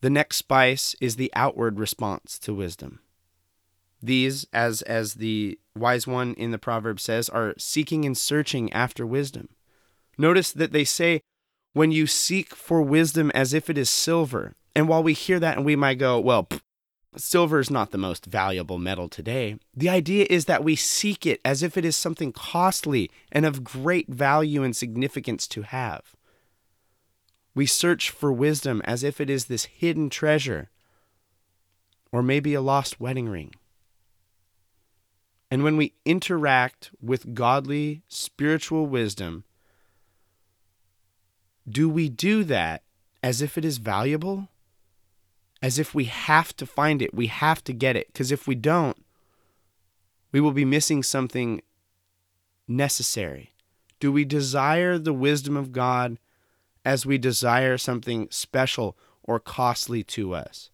The 0.01 0.09
next 0.09 0.37
spice 0.37 0.95
is 0.99 1.15
the 1.15 1.31
outward 1.35 1.79
response 1.79 2.37
to 2.39 2.53
wisdom. 2.53 2.99
These, 4.01 4.45
as, 4.53 4.81
as 4.83 5.15
the 5.15 5.59
wise 5.75 6.05
one 6.07 6.33
in 6.35 6.51
the 6.51 6.57
proverb 6.57 6.99
says, 6.99 7.29
are 7.29 7.53
seeking 7.57 8.05
and 8.05 8.17
searching 8.17 8.71
after 8.73 9.05
wisdom. 9.05 9.49
Notice 10.17 10.51
that 10.51 10.71
they 10.71 10.83
say, 10.83 11.21
when 11.73 11.91
you 11.91 12.07
seek 12.07 12.55
for 12.55 12.81
wisdom 12.81 13.31
as 13.35 13.53
if 13.53 13.69
it 13.69 13.77
is 13.77 13.89
silver. 13.89 14.55
And 14.75 14.87
while 14.87 15.03
we 15.03 15.13
hear 15.13 15.39
that 15.39 15.57
and 15.57 15.65
we 15.65 15.75
might 15.75 15.99
go, 15.99 16.19
well, 16.19 16.43
pff, 16.45 16.61
silver 17.15 17.59
is 17.59 17.69
not 17.69 17.91
the 17.91 17.97
most 17.97 18.25
valuable 18.25 18.77
metal 18.77 19.07
today. 19.07 19.57
The 19.75 19.89
idea 19.89 20.25
is 20.29 20.45
that 20.45 20.63
we 20.63 20.75
seek 20.75 21.25
it 21.25 21.39
as 21.45 21.63
if 21.63 21.77
it 21.77 21.85
is 21.85 21.95
something 21.95 22.31
costly 22.31 23.11
and 23.31 23.45
of 23.45 23.63
great 23.63 24.07
value 24.09 24.63
and 24.63 24.75
significance 24.75 25.47
to 25.49 25.63
have. 25.63 26.15
We 27.53 27.65
search 27.65 28.09
for 28.09 28.31
wisdom 28.31 28.81
as 28.85 29.03
if 29.03 29.19
it 29.19 29.29
is 29.29 29.45
this 29.45 29.65
hidden 29.65 30.09
treasure 30.09 30.69
or 32.11 32.23
maybe 32.23 32.53
a 32.53 32.61
lost 32.61 32.99
wedding 32.99 33.29
ring. 33.29 33.51
And 35.49 35.63
when 35.63 35.77
we 35.77 35.93
interact 36.05 36.91
with 37.01 37.33
godly 37.33 38.03
spiritual 38.07 38.85
wisdom, 38.85 39.45
do 41.67 41.89
we 41.89 42.09
do 42.09 42.43
that 42.43 42.83
as 43.23 43.41
if 43.41 43.57
it 43.57 43.65
is 43.65 43.77
valuable? 43.77 44.49
As 45.61 45.79
if 45.79 45.95
we 45.95 46.05
have 46.05 46.55
to 46.57 46.65
find 46.65 47.01
it, 47.01 47.13
we 47.13 47.27
have 47.27 47.63
to 47.63 47.73
get 47.73 47.95
it? 47.95 48.07
Because 48.07 48.31
if 48.31 48.47
we 48.47 48.55
don't, 48.55 48.97
we 50.31 50.39
will 50.41 50.51
be 50.51 50.65
missing 50.65 51.01
something 51.01 51.61
necessary. 52.67 53.53
Do 53.99 54.11
we 54.11 54.25
desire 54.25 54.97
the 54.97 55.13
wisdom 55.13 55.57
of 55.57 55.71
God 55.71 56.17
as 56.87 57.05
we 57.05 57.17
desire 57.17 57.77
something 57.77 58.29
special 58.31 58.97
or 59.21 59.41
costly 59.41 60.03
to 60.05 60.33
us. 60.33 60.69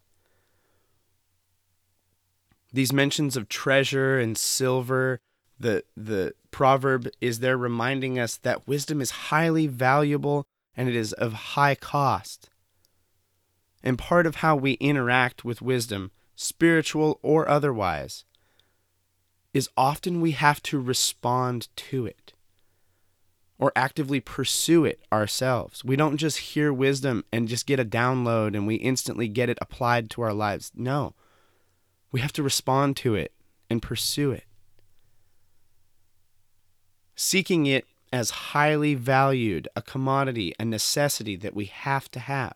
These 2.74 2.92
mentions 2.92 3.38
of 3.38 3.48
treasure 3.48 4.20
and 4.20 4.36
silver, 4.36 5.20
the, 5.60 5.84
the 5.96 6.34
proverb 6.50 7.08
is 7.22 7.40
there 7.40 7.56
reminding 7.56 8.18
us 8.18 8.36
that 8.38 8.68
wisdom 8.68 9.00
is 9.00 9.12
highly 9.12 9.68
valuable 9.68 10.48
and 10.76 10.90
it 10.90 10.96
is 10.96 11.14
of 11.14 11.34
high 11.34 11.76
cost. 11.76 12.50
And 13.84 14.00
part 14.00 14.26
of 14.26 14.38
how 14.38 14.56
we 14.56 14.74
interact 14.74 15.46
with 15.46 15.62
wisdom, 15.62 16.12
spiritual 16.36 17.20
or 17.22 17.48
otherwise, 17.48 18.26
is 19.54 19.70
often 19.78 20.20
we 20.20 20.32
have 20.32 20.64
to 20.64 20.80
respond 20.80 21.68
to 21.76 22.08
it 22.08 22.34
or 23.60 23.72
actively 23.76 24.20
pursue 24.20 24.84
it 24.84 25.00
ourselves. 25.12 25.86
We 25.86 25.96
don't 25.96 26.18
just 26.18 26.40
hear 26.40 26.74
wisdom 26.74 27.24
and 27.32 27.48
just 27.48 27.68
get 27.68 27.80
a 27.80 27.86
download 27.86 28.56
and 28.56 28.66
we 28.66 28.76
instantly 28.76 29.28
get 29.28 29.50
it 29.50 29.60
applied 29.62 30.10
to 30.12 30.24
our 30.24 30.34
lives. 30.34 30.72
No, 30.74 31.14
we 32.14 32.22
have 32.22 32.32
to 32.34 32.44
respond 32.44 32.96
to 32.98 33.16
it 33.16 33.34
and 33.70 33.82
pursue 33.82 34.32
it. 34.32 34.46
Seeking 37.16 37.66
it 37.66 37.86
as 38.14 38.30
highly 38.30 38.96
valued, 38.96 39.68
a 39.76 39.82
commodity, 39.82 40.54
a 40.58 40.64
necessity 40.64 41.36
that 41.36 41.54
we 41.54 41.66
have 41.66 42.10
to 42.12 42.20
have. 42.20 42.56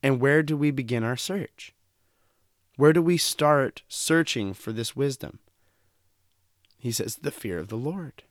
And 0.00 0.20
where 0.20 0.44
do 0.44 0.56
we 0.56 0.70
begin 0.70 1.02
our 1.02 1.16
search? 1.16 1.74
Where 2.76 2.92
do 2.92 3.02
we 3.02 3.16
start 3.16 3.82
searching 3.88 4.54
for 4.54 4.70
this 4.70 4.94
wisdom? 4.94 5.40
He 6.78 6.92
says, 6.92 7.16
the 7.16 7.32
fear 7.32 7.58
of 7.58 7.66
the 7.66 7.76
Lord 7.76 8.22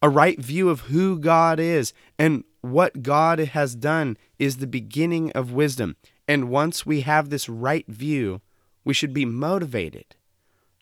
a 0.00 0.08
right 0.08 0.38
view 0.38 0.68
of 0.68 0.82
who 0.82 1.18
God 1.18 1.58
is 1.58 1.92
and 2.18 2.44
what 2.60 3.02
God 3.02 3.38
has 3.38 3.74
done 3.74 4.16
is 4.38 4.56
the 4.56 4.66
beginning 4.66 5.32
of 5.32 5.52
wisdom. 5.52 5.96
And 6.26 6.48
once 6.48 6.86
we 6.86 7.00
have 7.02 7.30
this 7.30 7.48
right 7.48 7.86
view, 7.88 8.40
we 8.84 8.94
should 8.94 9.12
be 9.12 9.24
motivated 9.24 10.16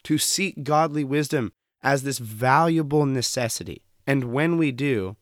to 0.04 0.18
seek 0.18 0.62
godly 0.62 1.04
wisdom 1.04 1.52
as 1.82 2.02
this 2.02 2.18
valuable 2.18 3.06
necessity. 3.06 3.82
And 4.06 4.32
when 4.32 4.56
we 4.56 4.72
do, 4.72 5.16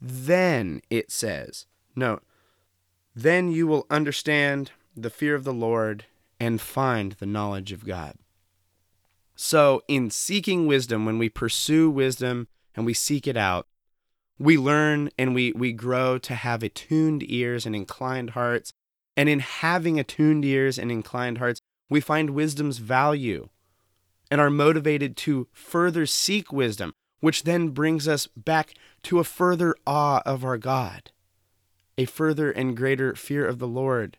then 0.00 0.80
it 0.90 1.10
says, 1.10 1.66
no, 1.96 2.20
then 3.14 3.50
you 3.50 3.66
will 3.66 3.86
understand 3.90 4.70
the 4.96 5.10
fear 5.10 5.34
of 5.34 5.44
the 5.44 5.52
Lord 5.52 6.04
and 6.38 6.60
find 6.60 7.12
the 7.12 7.26
knowledge 7.26 7.72
of 7.72 7.84
God. 7.84 8.14
So, 9.34 9.82
in 9.86 10.10
seeking 10.10 10.66
wisdom, 10.66 11.04
when 11.04 11.18
we 11.18 11.28
pursue 11.28 11.90
wisdom, 11.90 12.48
and 12.74 12.86
we 12.86 12.94
seek 12.94 13.26
it 13.26 13.36
out, 13.36 13.66
we 14.38 14.56
learn 14.56 15.10
and 15.18 15.34
we, 15.34 15.52
we 15.52 15.72
grow 15.72 16.16
to 16.18 16.34
have 16.34 16.62
attuned 16.62 17.24
ears 17.28 17.66
and 17.66 17.74
inclined 17.74 18.30
hearts. 18.30 18.72
And 19.16 19.28
in 19.28 19.40
having 19.40 19.98
attuned 19.98 20.44
ears 20.44 20.78
and 20.78 20.92
inclined 20.92 21.38
hearts, 21.38 21.60
we 21.88 22.00
find 22.00 22.30
wisdom's 22.30 22.78
value 22.78 23.48
and 24.30 24.40
are 24.40 24.50
motivated 24.50 25.16
to 25.16 25.48
further 25.52 26.06
seek 26.06 26.52
wisdom, 26.52 26.92
which 27.20 27.44
then 27.44 27.70
brings 27.70 28.06
us 28.06 28.26
back 28.26 28.74
to 29.02 29.18
a 29.18 29.24
further 29.24 29.74
awe 29.86 30.22
of 30.26 30.44
our 30.44 30.58
God, 30.58 31.10
a 31.96 32.04
further 32.04 32.50
and 32.50 32.76
greater 32.76 33.14
fear 33.14 33.46
of 33.46 33.58
the 33.58 33.68
Lord, 33.68 34.18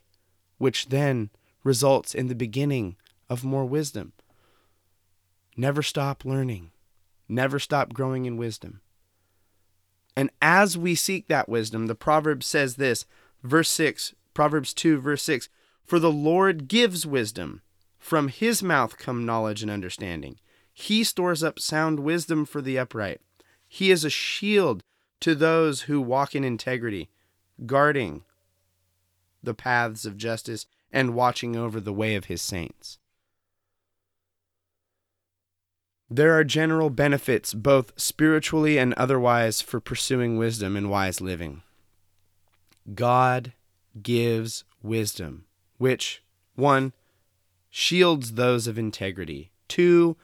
which 0.58 0.90
then 0.90 1.30
results 1.64 2.16
in 2.16 2.28
the 2.28 2.36
beginning 2.36 2.96
of 3.30 3.44
more 3.44 3.66
wisdom. 3.66 4.14
Never 5.56 5.84
stop 5.84 6.26
learning. 6.26 6.72
Never 7.28 7.60
stop 7.60 7.94
growing 7.94 8.26
in 8.26 8.38
wisdom. 8.38 8.82
And 10.16 10.32
as 10.42 10.78
we 10.78 10.96
seek 10.96 11.28
that 11.28 11.48
wisdom, 11.48 11.88
the 11.88 11.96
proverb 11.96 12.44
says 12.44 12.76
this, 12.76 13.06
verse 13.44 13.70
6, 13.70 14.16
Proverbs 14.34 14.74
2, 14.74 15.00
verse 15.00 15.22
6 15.24 15.48
For 15.86 16.00
the 16.00 16.12
Lord 16.12 16.68
gives 16.68 17.06
wisdom, 17.06 17.62
from 17.98 18.28
his 18.28 18.62
mouth 18.64 18.98
come 18.98 19.26
knowledge 19.26 19.62
and 19.62 19.72
understanding. 19.72 20.40
He 20.74 21.04
stores 21.04 21.44
up 21.44 21.60
sound 21.60 22.00
wisdom 22.00 22.46
for 22.46 22.62
the 22.62 22.78
upright. 22.78 23.22
He 23.68 23.92
is 23.92 24.06
a 24.06 24.10
shield 24.10 24.82
to 25.20 25.36
those 25.36 25.82
who 25.82 26.00
walk 26.02 26.36
in 26.36 26.44
integrity, 26.44 27.10
guarding 27.66 28.24
the 29.44 29.54
paths 29.54 30.06
of 30.06 30.18
justice 30.18 30.66
and 30.92 31.16
watching 31.16 31.56
over 31.56 31.80
the 31.80 31.94
way 31.94 32.16
of 32.16 32.26
his 32.26 32.42
saints. 32.42 32.98
There 36.10 36.34
are 36.34 36.44
general 36.44 36.90
benefits, 36.90 37.54
both 37.54 37.94
spiritually 37.96 38.80
and 38.80 38.94
otherwise, 38.96 39.62
for 39.62 39.80
pursuing 39.80 40.38
wisdom 40.38 40.76
and 40.76 40.90
wise 40.90 41.22
living. 41.22 41.62
God 42.96 43.54
gives 44.02 44.64
wisdom, 44.82 45.46
which, 45.80 46.22
one, 46.54 46.94
shields 47.72 48.34
those 48.34 48.68
of 48.68 48.78
integrity, 48.78 49.52
two, 49.68 50.16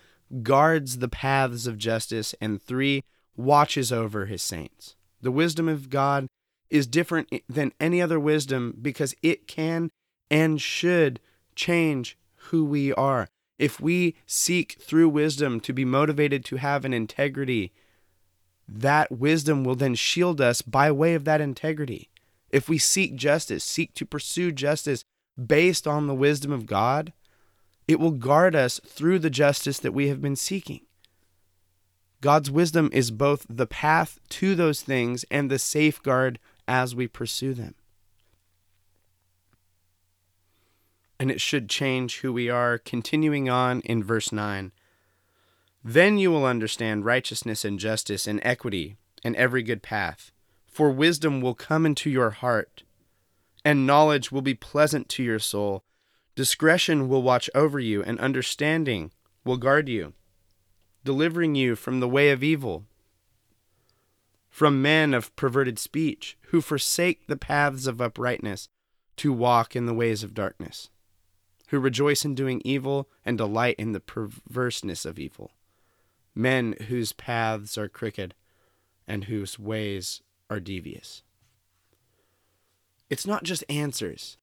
guards 0.43 0.99
the 0.99 1.09
paths 1.09 1.65
of 1.65 1.79
justice, 1.79 2.35
and 2.39 2.61
three, 2.61 3.03
watches 3.35 3.91
over 3.91 4.27
his 4.27 4.43
saints. 4.43 4.95
The 5.21 5.31
wisdom 5.31 5.67
of 5.67 5.89
God 5.89 6.27
is 6.69 6.85
different 6.85 7.31
than 7.49 7.73
any 7.79 7.99
other 7.99 8.19
wisdom 8.19 8.77
because 8.79 9.15
it 9.23 9.47
can 9.47 9.89
and 10.29 10.61
should 10.61 11.19
change 11.55 12.17
who 12.35 12.63
we 12.63 12.93
are 12.93 13.27
if 13.57 13.79
we 13.79 14.15
seek 14.25 14.77
through 14.81 15.09
wisdom 15.09 15.59
to 15.61 15.73
be 15.73 15.85
motivated 15.85 16.43
to 16.45 16.57
have 16.57 16.83
an 16.83 16.93
integrity, 16.93 17.71
that 18.67 19.11
wisdom 19.11 19.63
will 19.63 19.75
then 19.75 19.95
shield 19.95 20.41
us 20.41 20.61
by 20.61 20.91
way 20.91 21.13
of 21.13 21.23
that 21.25 21.41
integrity. 21.41 22.09
If 22.49 22.67
we 22.67 22.77
seek 22.77 23.15
justice, 23.15 23.63
seek 23.63 23.93
to 23.95 24.05
pursue 24.05 24.51
justice 24.51 25.03
based 25.43 25.87
on 25.87 26.07
the 26.07 26.15
wisdom 26.15 26.51
of 26.51 26.65
God, 26.65 27.13
it 27.87 27.99
will 27.99 28.11
guard 28.11 28.55
us 28.55 28.79
through 28.85 29.19
the 29.19 29.29
justice 29.29 29.79
that 29.79 29.93
we 29.93 30.07
have 30.07 30.21
been 30.21 30.35
seeking. 30.35 30.81
God's 32.21 32.49
wisdom 32.49 32.89
is 32.91 33.11
both 33.11 33.45
the 33.49 33.67
path 33.67 34.19
to 34.29 34.55
those 34.55 34.81
things 34.81 35.25
and 35.29 35.51
the 35.51 35.59
safeguard 35.59 36.39
as 36.67 36.95
we 36.95 37.07
pursue 37.07 37.53
them. 37.53 37.75
and 41.19 41.31
it 41.31 41.41
should 41.41 41.69
change 41.69 42.19
who 42.19 42.33
we 42.33 42.49
are. 42.49 42.77
Continuing 42.77 43.49
on 43.49 43.81
in 43.81 44.03
verse 44.03 44.31
9 44.31 44.71
Then 45.83 46.17
you 46.17 46.31
will 46.31 46.45
understand 46.45 47.05
righteousness 47.05 47.63
and 47.63 47.79
justice 47.79 48.27
and 48.27 48.39
equity 48.43 48.97
and 49.23 49.35
every 49.35 49.63
good 49.63 49.81
path, 49.81 50.31
for 50.67 50.91
wisdom 50.91 51.41
will 51.41 51.55
come 51.55 51.85
into 51.85 52.09
your 52.09 52.31
heart, 52.31 52.83
and 53.65 53.85
knowledge 53.85 54.31
will 54.31 54.41
be 54.41 54.53
pleasant 54.53 55.09
to 55.09 55.23
your 55.23 55.39
soul. 55.39 55.83
Discretion 56.35 57.09
will 57.09 57.21
watch 57.21 57.49
over 57.53 57.79
you, 57.79 58.01
and 58.01 58.19
understanding 58.19 59.11
will 59.43 59.57
guard 59.57 59.89
you, 59.89 60.13
delivering 61.03 61.55
you 61.55 61.75
from 61.75 61.99
the 61.99 62.07
way 62.07 62.29
of 62.29 62.43
evil, 62.43 62.85
from 64.49 64.81
men 64.81 65.13
of 65.13 65.35
perverted 65.35 65.77
speech, 65.77 66.37
who 66.49 66.61
forsake 66.61 67.27
the 67.27 67.35
paths 67.35 67.87
of 67.87 67.99
uprightness 67.99 68.69
to 69.17 69.33
walk 69.33 69.75
in 69.75 69.85
the 69.85 69.93
ways 69.93 70.23
of 70.23 70.33
darkness 70.33 70.89
who 71.69 71.79
rejoice 71.79 72.23
in 72.23 72.35
doing 72.35 72.61
evil 72.63 73.09
and 73.25 73.37
delight 73.37 73.75
in 73.77 73.91
the 73.91 73.99
perverseness 73.99 75.05
of 75.05 75.17
evil, 75.17 75.51
men 76.33 76.75
whose 76.87 77.13
paths 77.13 77.77
are 77.77 77.89
crooked 77.89 78.33
and 79.07 79.25
whose 79.25 79.57
ways 79.57 80.21
are 80.49 80.59
devious. 80.59 81.23
It's 83.09 83.27
not 83.27 83.43
just 83.43 83.63
answers. 83.69 84.37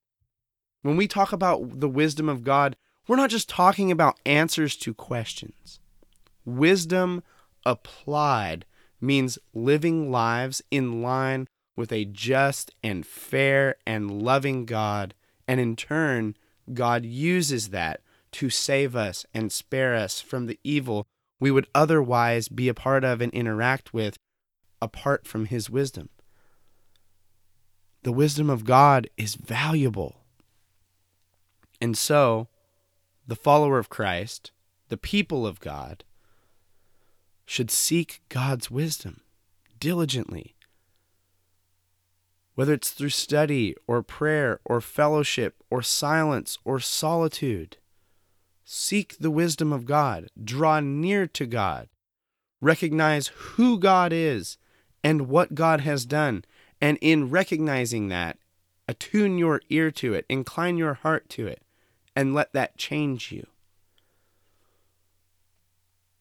When 0.81 0.97
we 0.97 1.07
talk 1.07 1.31
about 1.31 1.79
the 1.79 1.89
wisdom 1.89 2.29
of 2.29 2.43
God, 2.43 2.75
we're 3.07 3.15
not 3.15 3.29
just 3.29 3.49
talking 3.49 3.91
about 3.91 4.19
answers 4.25 4.75
to 4.77 4.93
questions. 4.93 5.79
Wisdom 6.45 7.23
applied 7.65 8.65
means 9.01 9.37
living 9.53 10.11
lives 10.11 10.61
in 10.71 11.01
line 11.01 11.47
with 11.75 11.91
a 11.91 12.05
just 12.05 12.71
and 12.83 13.05
fair 13.05 13.75
and 13.85 14.21
loving 14.21 14.65
God, 14.65 15.13
and 15.47 15.59
in 15.59 15.75
turn, 15.75 16.35
God 16.73 17.05
uses 17.05 17.69
that 17.69 18.01
to 18.33 18.49
save 18.49 18.95
us 18.95 19.25
and 19.33 19.51
spare 19.51 19.95
us 19.95 20.21
from 20.21 20.45
the 20.45 20.59
evil 20.63 21.05
we 21.39 21.51
would 21.51 21.67
otherwise 21.75 22.47
be 22.47 22.69
a 22.69 22.73
part 22.73 23.03
of 23.03 23.19
and 23.19 23.33
interact 23.33 23.93
with 23.93 24.17
apart 24.81 25.27
from 25.27 25.45
His 25.45 25.69
wisdom. 25.69 26.09
The 28.03 28.11
wisdom 28.11 28.49
of 28.49 28.65
God 28.65 29.09
is 29.17 29.35
valuable. 29.35 30.17
And 31.79 31.97
so, 31.97 32.49
the 33.25 33.35
follower 33.35 33.79
of 33.79 33.89
Christ, 33.89 34.51
the 34.89 34.97
people 34.97 35.47
of 35.47 35.61
God, 35.61 36.03
should 37.45 37.71
seek 37.71 38.21
God's 38.27 38.69
wisdom 38.69 39.21
diligently. 39.79 40.55
Whether 42.55 42.73
it's 42.73 42.91
through 42.91 43.09
study 43.09 43.75
or 43.87 44.03
prayer 44.03 44.59
or 44.65 44.81
fellowship 44.81 45.55
or 45.69 45.81
silence 45.81 46.57
or 46.65 46.79
solitude, 46.79 47.77
seek 48.65 49.17
the 49.17 49.31
wisdom 49.31 49.71
of 49.71 49.85
God, 49.85 50.27
draw 50.41 50.81
near 50.81 51.25
to 51.27 51.45
God, 51.45 51.87
recognize 52.61 53.27
who 53.27 53.79
God 53.79 54.11
is 54.13 54.57
and 55.03 55.27
what 55.27 55.55
God 55.55 55.81
has 55.81 56.05
done, 56.05 56.45
and 56.83 56.97
in 56.99 57.29
recognizing 57.29 58.09
that, 58.09 58.37
attune 58.89 59.37
your 59.37 59.61
ear 59.69 59.89
to 59.89 60.13
it, 60.13 60.25
incline 60.27 60.75
your 60.75 60.95
heart 60.95 61.29
to 61.29 61.47
it, 61.47 61.61
and 62.13 62.33
let 62.33 62.51
that 62.51 62.75
change 62.77 63.31
you. 63.31 63.47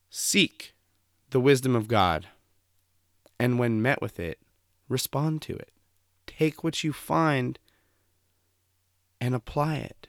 Seek 0.08 0.72
the 1.30 1.40
wisdom 1.40 1.74
of 1.74 1.88
God, 1.88 2.28
and 3.40 3.58
when 3.58 3.82
met 3.82 4.00
with 4.00 4.20
it, 4.20 4.38
respond 4.88 5.42
to 5.42 5.56
it. 5.56 5.72
Take 6.28 6.62
what 6.62 6.84
you 6.84 6.92
find 6.92 7.58
and 9.20 9.34
apply 9.34 9.78
it. 9.78 10.06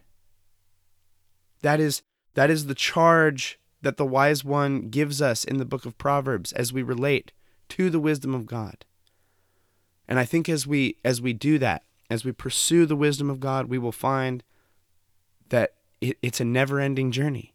That 1.64 1.80
is 1.80 2.04
that 2.36 2.52
is 2.52 2.68
the 2.68 2.76
charge 2.76 3.58
that 3.82 3.98
the 3.98 4.06
wise 4.06 4.44
one 4.44 4.90
gives 4.90 5.20
us 5.20 5.44
in 5.44 5.58
the 5.58 5.66
book 5.66 5.88
of 5.88 5.98
Proverbs 5.98 6.52
as 6.54 6.72
we 6.72 6.84
relate 6.84 7.32
to 7.70 7.90
the 7.90 8.00
wisdom 8.00 8.36
of 8.36 8.46
God. 8.46 8.86
And 10.08 10.20
I 10.20 10.26
think 10.26 10.50
as 10.50 10.68
we 10.68 10.98
as 11.04 11.22
we 11.22 11.34
do 11.34 11.58
that, 11.60 11.84
as 12.10 12.26
we 12.26 12.32
pursue 12.32 12.86
the 12.86 12.96
wisdom 12.96 13.30
of 13.30 13.40
God, 13.40 13.68
we 13.68 13.78
will 13.78 13.92
find 13.92 14.44
that 15.50 15.74
it, 16.02 16.18
it's 16.22 16.42
a 16.42 16.46
never-ending 16.46 17.12
journey. 17.12 17.54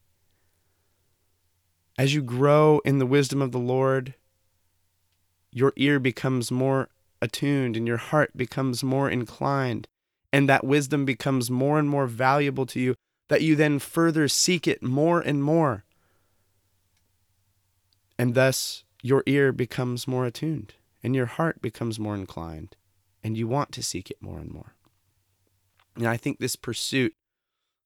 As 1.98 2.14
you 2.14 2.22
grow 2.22 2.80
in 2.84 2.98
the 2.98 3.06
wisdom 3.06 3.42
of 3.42 3.52
the 3.52 3.58
Lord, 3.58 4.14
your 5.50 5.72
ear 5.76 5.98
becomes 5.98 6.50
more 6.50 6.88
attuned 7.20 7.76
and 7.76 7.86
your 7.86 7.96
heart 7.96 8.36
becomes 8.36 8.84
more 8.84 9.10
inclined, 9.10 9.88
and 10.32 10.48
that 10.48 10.64
wisdom 10.64 11.04
becomes 11.04 11.50
more 11.50 11.78
and 11.78 11.88
more 11.88 12.06
valuable 12.06 12.66
to 12.66 12.80
you, 12.80 12.94
that 13.28 13.42
you 13.42 13.56
then 13.56 13.78
further 13.78 14.28
seek 14.28 14.68
it 14.68 14.82
more 14.82 15.20
and 15.20 15.42
more. 15.42 15.84
And 18.18 18.34
thus, 18.34 18.84
your 19.02 19.22
ear 19.26 19.52
becomes 19.52 20.08
more 20.08 20.24
attuned 20.24 20.74
and 21.02 21.14
your 21.14 21.26
heart 21.26 21.62
becomes 21.62 21.98
more 21.98 22.14
inclined, 22.14 22.76
and 23.22 23.36
you 23.36 23.46
want 23.46 23.72
to 23.72 23.82
seek 23.82 24.10
it 24.10 24.22
more 24.22 24.38
and 24.38 24.50
more. 24.50 24.74
And 25.96 26.06
I 26.06 26.16
think 26.16 26.38
this 26.38 26.56
pursuit 26.56 27.14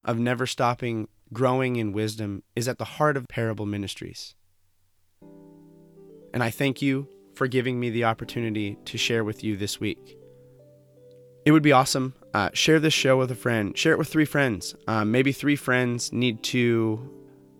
of 0.04 0.18
never 0.18 0.46
stopping 0.46 1.08
growing 1.32 1.76
in 1.76 1.92
wisdom 1.92 2.42
is 2.54 2.68
at 2.68 2.78
the 2.78 2.84
heart 2.84 3.16
of 3.16 3.28
parable 3.28 3.66
ministries. 3.66 4.34
And 6.34 6.42
I 6.42 6.50
thank 6.50 6.82
you 6.82 7.08
for 7.34 7.46
giving 7.46 7.80
me 7.80 7.90
the 7.90 8.04
opportunity 8.04 8.76
to 8.84 8.98
share 8.98 9.24
with 9.24 9.42
you 9.42 9.56
this 9.56 9.80
week. 9.80 10.18
It 11.44 11.52
would 11.52 11.62
be 11.62 11.72
awesome. 11.72 12.14
Uh, 12.34 12.50
share 12.52 12.78
this 12.78 12.94
show 12.94 13.18
with 13.18 13.30
a 13.30 13.34
friend. 13.34 13.76
Share 13.76 13.92
it 13.92 13.98
with 13.98 14.08
three 14.08 14.24
friends. 14.24 14.74
Uh, 14.86 15.04
maybe 15.04 15.32
three 15.32 15.56
friends 15.56 16.12
need 16.12 16.42
to 16.44 17.10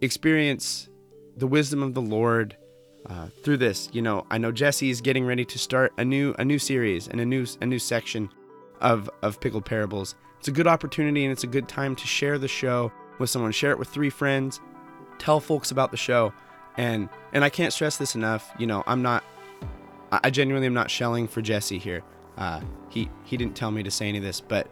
experience 0.00 0.88
the 1.37 1.47
wisdom 1.47 1.82
of 1.82 1.94
the 1.94 2.02
Lord 2.02 2.56
uh, 3.06 3.28
through 3.42 3.59
this. 3.59 3.88
You 3.92 4.02
know, 4.02 4.26
I 4.30 4.38
know 4.38 4.52
Jesse 4.52 4.90
is 4.90 5.00
getting 5.00 5.25
ready 5.25 5.44
to 5.44 5.59
start 5.59 5.92
a 5.99 6.04
new 6.04 6.35
a 6.38 6.44
new 6.44 6.59
series 6.59 7.09
and 7.09 7.20
a 7.20 7.27
new 7.27 7.46
a 7.61 7.66
new 7.66 7.79
section 7.79 8.31
of 8.81 9.11
of 9.22 9.40
pickled 9.40 9.64
parables. 9.64 10.14
It's 10.38 10.48
a 10.48 10.53
good 10.53 10.66
opportunity 10.66 11.24
and 11.24 11.33
it's 11.33 11.44
a 11.44 11.48
good 11.48 11.68
time 11.68 11.94
to 11.96 12.07
share 12.07 12.38
the 12.38 12.48
show 12.48 12.92
with 13.18 13.31
someone. 13.31 13.53
Share 13.53 13.70
it 13.70 13.79
with 13.79 13.88
three 13.88 14.11
friends. 14.11 14.61
Tell 15.18 15.40
folks 15.40 15.70
about 15.70 15.90
the 15.90 15.96
show, 15.96 16.33
and 16.77 17.09
and 17.33 17.44
I 17.44 17.48
can't 17.48 17.72
stress 17.72 17.96
this 17.96 18.14
enough. 18.14 18.50
You 18.59 18.66
know, 18.66 18.83
I'm 18.87 19.03
not. 19.03 19.24
I 20.11 20.29
genuinely 20.29 20.66
am 20.66 20.74
not 20.74 20.90
shelling 20.90 21.27
for 21.27 21.40
Jesse 21.40 21.79
here. 21.79 22.03
Uh, 22.37 22.61
he 22.88 23.09
he 23.24 23.37
didn't 23.37 23.57
tell 23.57 23.70
me 23.70 23.83
to 23.83 23.90
say 23.90 24.09
any 24.09 24.18
of 24.18 24.24
this, 24.24 24.40
but 24.40 24.68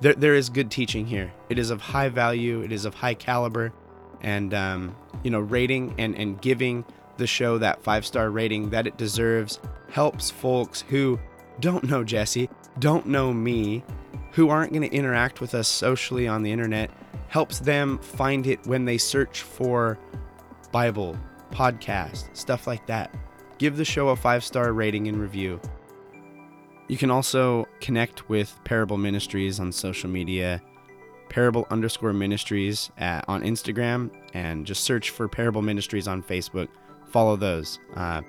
there 0.00 0.14
there 0.14 0.34
is 0.34 0.48
good 0.48 0.70
teaching 0.70 1.06
here. 1.06 1.32
It 1.48 1.58
is 1.58 1.70
of 1.70 1.80
high 1.80 2.08
value. 2.08 2.62
It 2.62 2.72
is 2.72 2.84
of 2.84 2.94
high 2.94 3.14
caliber, 3.14 3.72
and 4.20 4.54
um, 4.54 4.96
you 5.22 5.30
know, 5.30 5.40
rating 5.40 5.94
and 5.98 6.16
and 6.16 6.40
giving 6.40 6.84
the 7.16 7.26
show 7.26 7.58
that 7.58 7.82
five 7.82 8.04
star 8.06 8.30
rating 8.30 8.70
that 8.70 8.86
it 8.86 8.96
deserves 8.96 9.60
helps 9.90 10.30
folks 10.30 10.82
who 10.88 11.18
don't 11.60 11.84
know 11.84 12.02
Jesse, 12.04 12.50
don't 12.78 13.06
know 13.06 13.32
me, 13.32 13.84
who 14.32 14.48
aren't 14.48 14.72
going 14.72 14.88
to 14.88 14.96
interact 14.96 15.40
with 15.40 15.54
us 15.54 15.68
socially 15.68 16.26
on 16.26 16.42
the 16.42 16.50
internet, 16.50 16.90
helps 17.28 17.60
them 17.60 17.98
find 17.98 18.46
it 18.46 18.64
when 18.66 18.84
they 18.84 18.98
search 18.98 19.42
for 19.42 19.98
Bible, 20.72 21.16
podcast, 21.50 22.36
stuff 22.36 22.66
like 22.66 22.86
that. 22.86 23.14
Give 23.58 23.76
the 23.76 23.84
show 23.84 24.08
a 24.08 24.16
five 24.16 24.44
star 24.44 24.72
rating 24.72 25.06
and 25.08 25.20
review. 25.20 25.60
You 26.88 26.98
can 26.98 27.10
also 27.10 27.66
connect 27.80 28.28
with 28.28 28.58
Parable 28.64 28.98
Ministries 28.98 29.58
on 29.58 29.72
social 29.72 30.10
media, 30.10 30.60
Parable 31.28 31.66
underscore 31.70 32.12
Ministries 32.12 32.90
at, 32.98 33.24
on 33.28 33.42
Instagram, 33.42 34.10
and 34.34 34.66
just 34.66 34.84
search 34.84 35.10
for 35.10 35.28
Parable 35.28 35.62
Ministries 35.62 36.06
on 36.06 36.22
Facebook 36.22 36.68
follow 37.14 37.36
those. 37.36 37.78
Uh, 37.94 38.22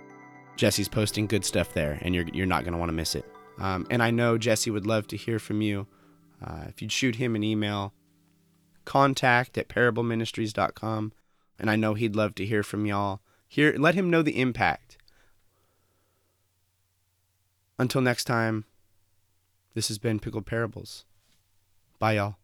Jesse's 0.58 0.88
posting 0.88 1.26
good 1.26 1.44
stuff 1.44 1.74
there, 1.74 1.98
and 2.04 2.14
you're 2.14 2.28
you're 2.32 2.46
not 2.46 2.64
going 2.64 2.74
to 2.74 2.78
want 2.78 2.90
to 2.90 2.94
miss 2.94 3.16
it. 3.16 3.26
Um, 3.58 3.88
and 3.90 4.04
I 4.04 4.12
know 4.12 4.38
Jesse 4.38 4.70
would 4.70 4.86
love 4.86 5.08
to 5.08 5.18
hear 5.18 5.40
from 5.40 5.62
you. 5.64 5.88
Uh, 6.46 6.66
if 6.68 6.84
you'd 6.84 6.92
shoot 6.92 7.16
him 7.16 7.36
an 7.36 7.44
email, 7.44 7.94
contact 8.86 9.58
at 9.58 9.70
parableministries.com, 9.70 11.14
and 11.58 11.70
I 11.72 11.76
know 11.76 11.96
he'd 11.96 12.16
love 12.16 12.36
to 12.36 12.46
hear 12.46 12.62
from 12.62 12.86
y'all. 12.86 13.22
Here, 13.48 13.74
let 13.76 13.96
him 13.96 14.12
know 14.12 14.22
the 14.22 14.40
impact. 14.40 14.98
Until 17.80 18.02
next 18.02 18.26
time, 18.26 18.66
this 19.74 19.88
has 19.88 19.98
been 19.98 20.20
Pickled 20.20 20.46
Parables. 20.46 21.06
Bye, 21.98 22.14
y'all. 22.14 22.36